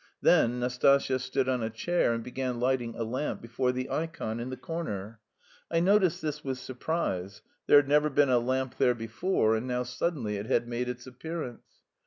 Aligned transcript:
Then 0.19 0.59
Nastasya 0.59 1.19
stood 1.19 1.47
on 1.47 1.61
a 1.61 1.69
chair 1.69 2.11
and 2.11 2.23
began 2.23 2.59
lighting 2.59 2.95
a 2.95 3.03
lamp 3.03 3.39
before 3.39 3.71
the 3.71 3.87
ikon 3.91 4.39
in 4.39 4.49
the 4.49 4.57
corner. 4.57 5.19
I 5.69 5.79
noticed 5.79 6.23
this 6.23 6.43
with 6.43 6.57
surprise; 6.57 7.43
there 7.67 7.77
had 7.77 7.87
never 7.87 8.09
been 8.09 8.31
a 8.31 8.39
lamp 8.39 8.77
there 8.79 8.95
before 8.95 9.55
and 9.55 9.67
now 9.67 9.83
suddenly 9.83 10.37
it 10.37 10.47
had 10.47 10.67
made 10.67 10.89
its 10.89 11.05
appearance. 11.05 11.83